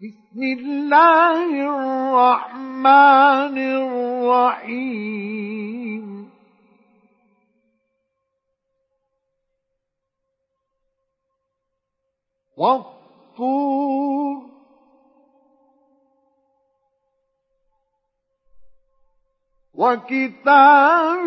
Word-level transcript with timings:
بسم 0.00 0.40
الله 0.42 1.44
الرحمن 1.60 3.56
الرحيم. 4.48 5.10
والطور 12.56 14.40
وكتاب 19.74 21.26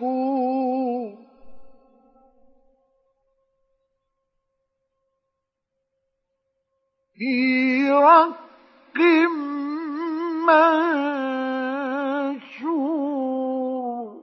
مسطور. 0.00 1.23
في 7.18 7.90
رق 7.90 8.34
منشور 12.84 14.20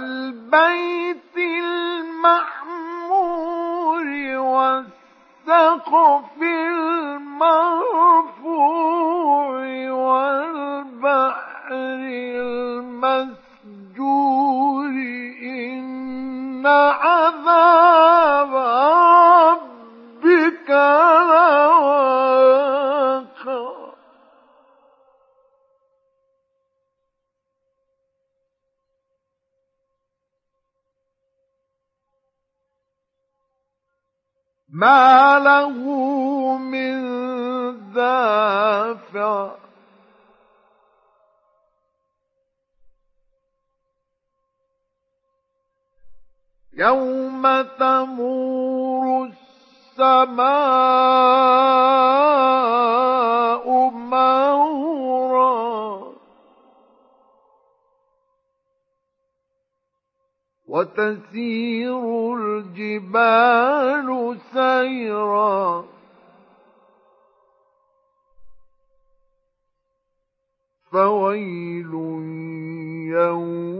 والبيت 0.00 1.36
المعمور 1.36 2.44
والسقف 4.38 6.42
المرفوع 6.42 7.90
والبحر 9.90 11.70
المسجور 12.40 13.39
عذاب 17.02 18.54
ربك 20.24 20.70
لواقع. 21.30 22.00
ما 34.72 35.38
له 35.38 35.76
من 36.58 37.00
دافع. 37.92 39.69
يوم 46.80 47.62
تمور 47.78 49.28
السماء 49.98 50.50
مورا 53.90 55.60
وتسير 60.68 62.34
الجبال 62.34 64.38
سيرا 64.52 65.84
فويل 70.92 71.94
يومئذ 73.14 73.79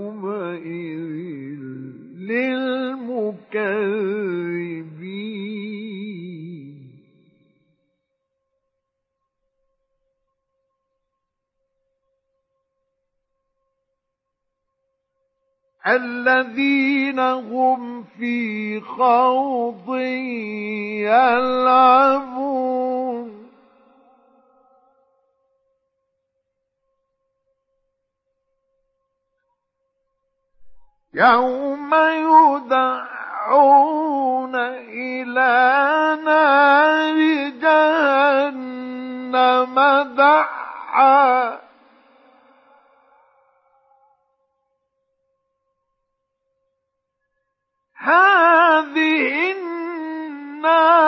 للمكذبين 3.55 4.91
الذين 15.86 17.19
هم 17.19 18.05
في 18.05 18.80
خوض 18.80 19.97
يلعبون. 21.07 22.51
يوم 31.14 31.95
يدعون 31.95 33.30
إلى 34.55 36.18
نار 36.24 37.16
جهنم 37.61 38.86
دعا. 40.16 41.61
هذه 47.96 49.52
النار 49.52 51.00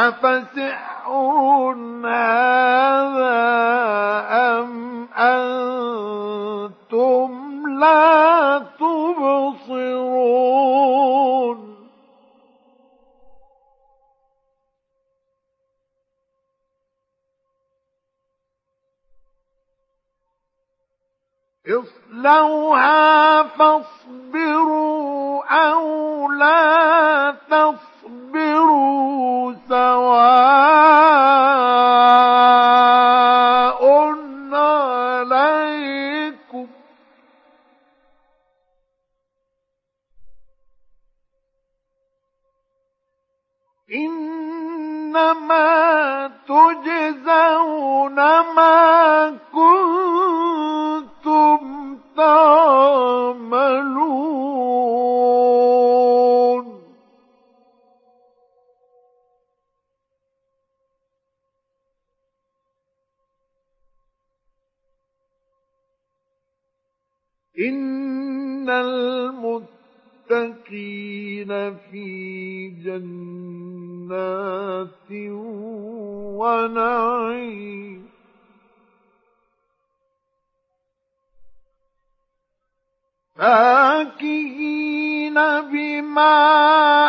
أفسحر 0.00 1.74
هذا 2.04 3.40
أم 4.30 5.08
أنتم 5.14 7.30
لا 7.80 8.58
تبصرون؟ 8.78 10.50
اصلوها 21.66 23.42
فاصبروا 23.42 25.44
أو 25.44 26.30
لا 26.32 27.36
تصبروا. 27.50 27.89
سواء 29.69 30.48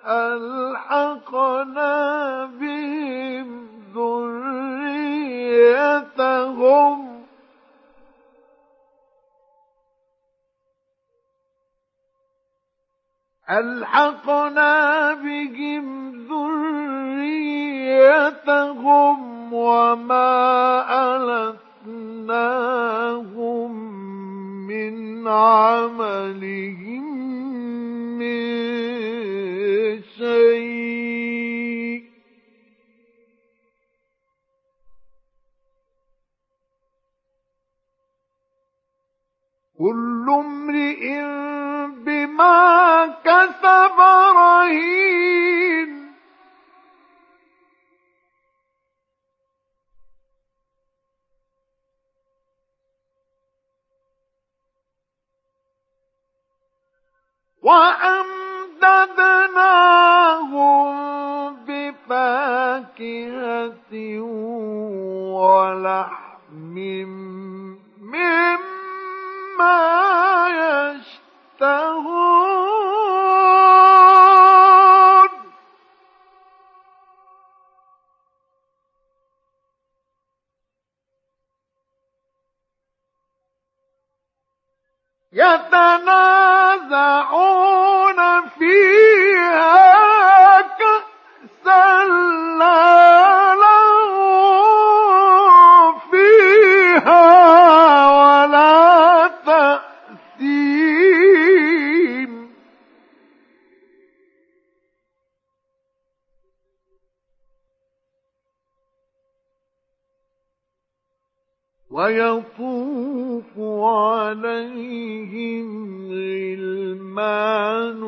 ألحقنا 0.06 1.94
بهم 2.44 3.68
ذريتهم. 3.94 4.78
ألحقنا 13.50 15.14
بهم 15.14 16.10
ذريتهم 16.28 17.58
وما 19.52 20.28
ألتناهم 21.86 22.68
من 24.66 25.28
عملهم. 25.28 27.07
شيء 30.02 32.08
كل 39.78 40.26
امرئ 40.28 41.22
بما 42.04 43.06
كسب 43.24 43.98
رهين. 44.36 45.90
وأمددناهم 57.62 58.17
يتنازعون 85.32 86.48
فيها 88.58 89.80
كأسا 90.60 92.04
لا 92.58 93.54
لهم 93.54 94.88
فيها 96.10 97.24
ولا 98.08 99.28
تأثيم. 99.46 100.88
ويطوف 111.90 112.60
عليهم 113.86 115.68
غلمان 116.10 118.00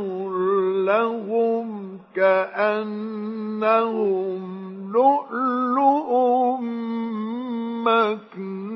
لهم 0.84 1.98
كأنهم 2.16 3.30
لؤلؤ 4.92 6.10
مكنون. 7.84 8.70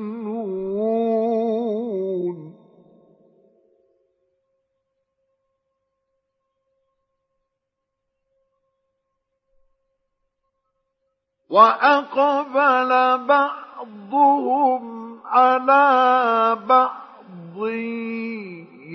وأقبل 11.49 12.91
بعضهم 13.27 15.04
على 15.35 16.55
بعض 16.67 17.67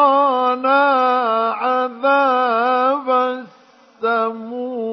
عذاب 1.52 3.10
السموم. 4.02 4.90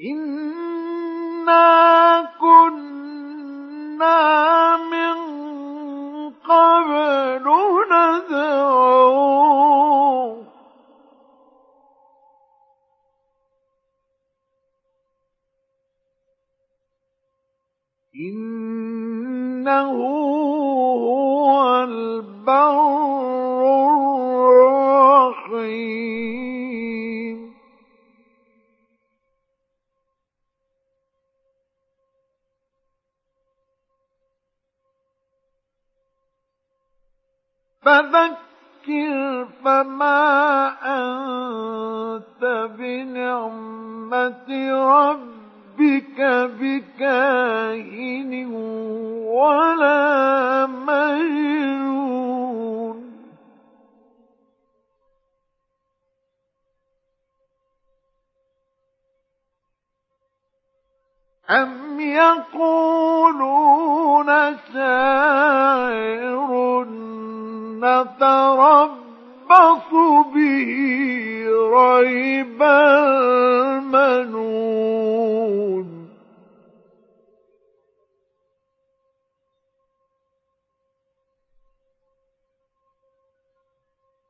إنا 0.00 1.60
كنا 2.40 4.20
من 4.76 5.18
قبل 6.48 7.59
إنه 18.16 19.90
هو 20.96 21.84
البر 21.84 23.29
فذكر 38.90 39.46
فما 39.64 40.68
أنت 40.82 42.42
بنعمة 42.78 44.48
ربك 44.70 46.20
بكاهن 46.60 48.32
ولا 49.26 50.66
مجنون. 50.66 51.90
أم 61.50 62.00
يقولون 62.00 63.50
شاعر 64.72 66.50
نتربص 67.80 69.00
به 70.34 70.70
ريب 71.74 72.62
المنون 72.62 74.10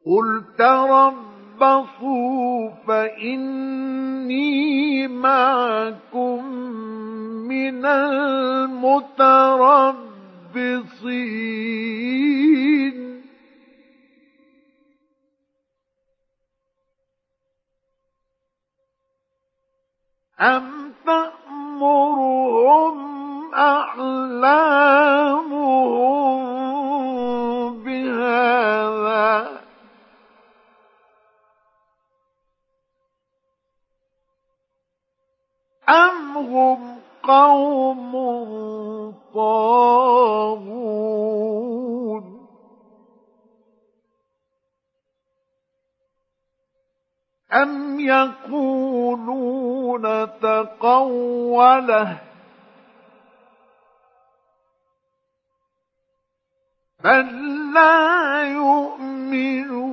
قل 0.07 0.42
تربصوا 0.59 1.90
فإني 2.87 4.49
معكم 5.09 6.45
من 7.49 7.87
المتربصين 7.87 8.90
أم 20.40 20.92
تأمرهم 21.06 22.97
أحلامهم 23.54 25.00
بهذا 27.85 29.61
أم 35.88 36.37
هم 36.37 36.99
قوم 37.23 38.12
طاغون 39.35 40.70
أم 47.52 48.00
يقولون 48.00 50.02
تقوله؟ 50.40 52.19
بل 57.04 57.73
لا 57.73 58.42
يؤمنون. 58.42 59.90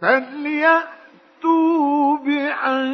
فليأتوا 0.00 2.18
بحديث 2.18 2.93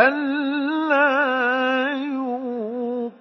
بل 0.00 0.16
لا 0.88 1.92
يوقنون. 2.14 3.20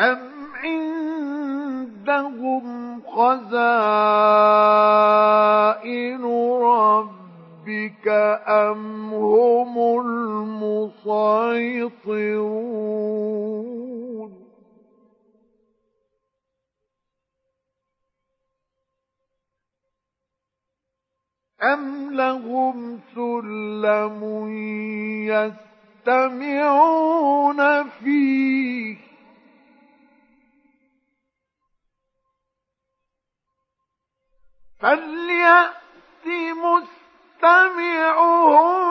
أم 0.00 0.18
عندهم 2.04 2.64
خزائن 3.02 3.84
ربك 6.62 8.08
أم 8.48 9.14
هم 9.14 9.78
المسيطرون 10.00 11.14
أم 21.72 22.12
لهم 22.12 23.00
سلم 23.14 24.48
يستمعون 26.06 27.88
فيه 27.88 28.96
فليأت 34.80 36.26
مستمعهم 37.42 38.83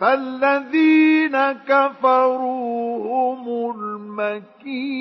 فالذين 0.00 1.52
كفروا 1.52 3.34
هم 3.34 3.70
المكيدون. 3.76 5.00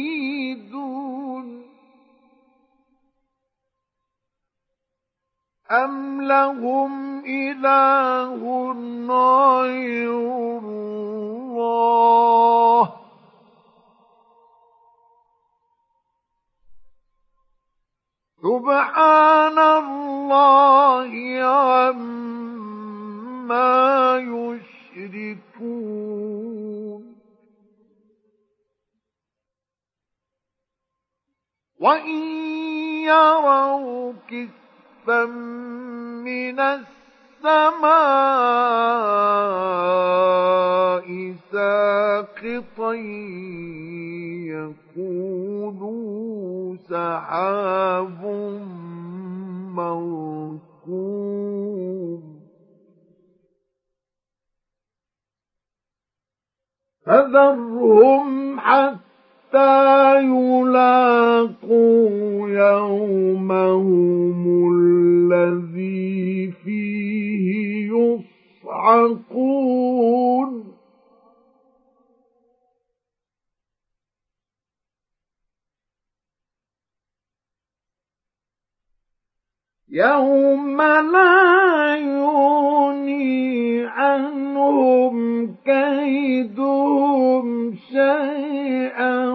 أم 5.72 6.22
لهم 6.22 7.26
إله 7.26 8.72
غير 9.08 10.12
الله؟ 10.60 11.80
سبحان 18.44 19.60
الله 19.60 21.12
عما 21.44 22.18
يشركون. 24.18 24.79
وإن 31.80 32.18
يروا 33.08 34.14
كسفا 34.28 35.26
من 35.26 36.60
السماء 36.60 37.80
ساقطا 41.52 42.94
يقولوا 44.98 46.76
سحاب 46.90 48.22
مركوب 49.76 51.19
فذرهم 57.10 58.60
حتى 58.60 60.22
يلاقوا 60.22 62.10
يومهم 62.50 64.40
الذي 64.74 66.52
فيه 66.64 67.90
يصعقون. 68.64 69.50
يوم 79.92 80.82
لا 80.82 81.96
يغني 81.96 83.86
عنهم 83.86 84.49
كيدهم 85.70 87.48
شيئا 87.92 89.30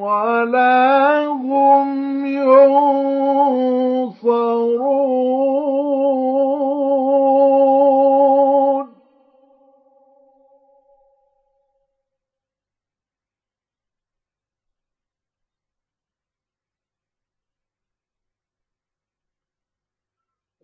ولا 0.00 1.26
هم 1.26 1.88
ينصرون. 2.26 3.18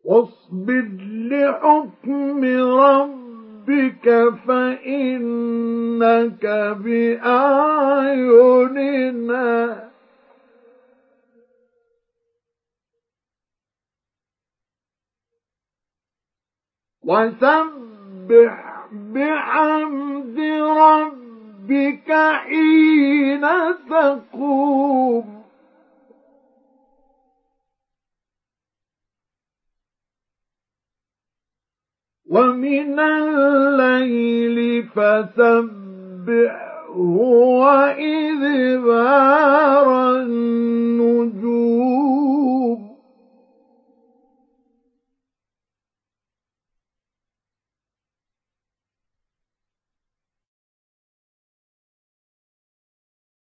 واصبر 0.06 0.86
لحكم 1.32 2.46
ربك 2.80 4.34
فإنك 4.48 6.46
بأعيننا. 6.84 8.32
وسبح 17.06 18.88
بحمد 18.92 20.40
ربك 20.68 22.12
حين 22.12 23.48
تقوم. 23.90 25.41
ومن 32.32 33.00
الليل 33.00 34.84
فسبحه 34.96 36.62
وإذ 36.98 38.42
بار 38.86 39.88
النجوم. 40.16 41.42